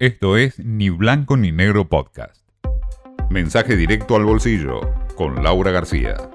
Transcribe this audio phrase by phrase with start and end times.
[0.00, 2.40] Esto es Ni Blanco ni Negro Podcast.
[3.30, 4.78] Mensaje directo al bolsillo
[5.16, 6.30] con Laura García.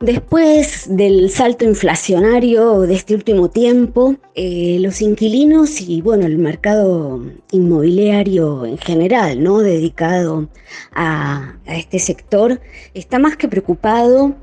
[0.00, 7.26] Después del salto inflacionario de este último tiempo, eh, los inquilinos y bueno, el mercado
[7.50, 9.58] inmobiliario en general, ¿no?
[9.58, 10.48] dedicado
[10.92, 12.58] a, a este sector,
[12.94, 14.34] está más que preocupado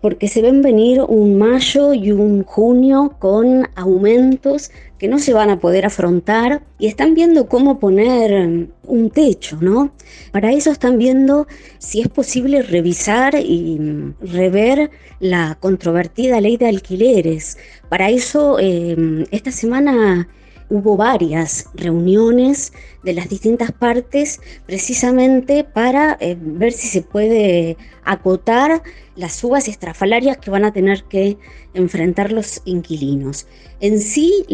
[0.00, 5.50] porque se ven venir un mayo y un junio con aumentos que no se van
[5.50, 9.92] a poder afrontar y están viendo cómo poner un techo, ¿no?
[10.32, 11.46] Para eso están viendo
[11.78, 13.78] si es posible revisar y
[14.20, 17.58] rever la controvertida ley de alquileres.
[17.88, 20.28] Para eso, eh, esta semana
[20.70, 28.82] hubo varias reuniones de las distintas partes precisamente para eh, ver si se puede acotar
[29.16, 31.36] las subas estrafalarias que van a tener que
[31.74, 33.46] enfrentar los inquilinos.
[33.80, 34.46] En sí,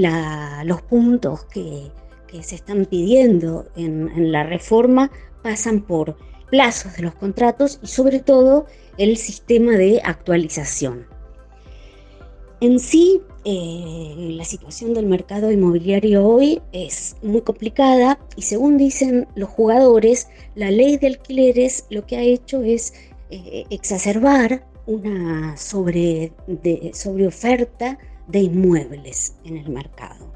[0.64, 1.92] los puntos que,
[2.42, 5.10] se están pidiendo en, en la reforma
[5.42, 6.18] pasan por
[6.50, 8.66] plazos de los contratos y sobre todo
[8.98, 11.15] el sistema de actualización.
[12.60, 19.28] En sí, eh, la situación del mercado inmobiliario hoy es muy complicada y según dicen
[19.34, 22.94] los jugadores, la ley de alquileres lo que ha hecho es
[23.28, 26.32] eh, exacerbar una sobre,
[26.94, 30.32] sobre oferta de inmuebles en el mercado.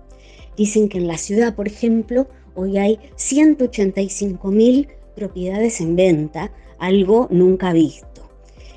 [0.59, 7.29] Dicen que en la ciudad, por ejemplo, hoy hay 185 mil propiedades en venta, algo
[7.31, 8.29] nunca visto.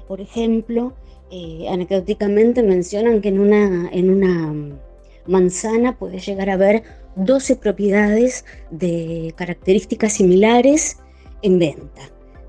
[0.08, 0.94] Por ejemplo,
[1.36, 4.78] eh, anecdóticamente mencionan que en una, en una
[5.26, 6.84] manzana puede llegar a haber
[7.16, 11.00] 12 propiedades de características similares
[11.42, 12.04] en venta,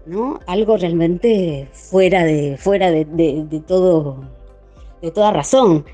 [0.05, 0.39] ¿no?
[0.47, 4.21] Algo realmente fuera de, fuera de, todo,
[5.01, 5.87] de toda razón.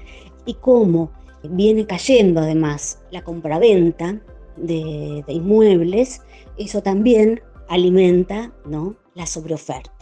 [0.45, 1.13] Y cómo
[1.45, 4.21] viene cayendo además la compraventa
[4.57, 6.23] de, de inmuebles,
[6.59, 8.97] eso también alimenta ¿no?
[9.15, 10.00] la sobreoferta.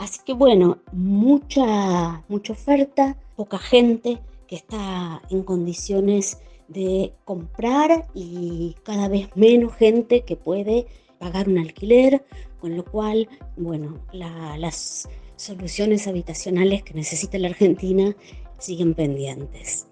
[0.00, 4.18] Así que bueno, mucha, mucha oferta, poca gente
[4.48, 6.38] que está en condiciones
[6.68, 10.86] de comprar y cada vez menos gente que puede
[11.18, 12.24] pagar un alquiler,
[12.60, 13.28] con lo cual,
[13.58, 15.06] bueno, las
[15.36, 18.16] soluciones habitacionales que necesita la Argentina
[18.58, 19.86] siguen pendientes.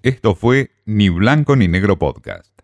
[0.00, 2.57] Esto fue Ni Blanco ni Negro Podcast.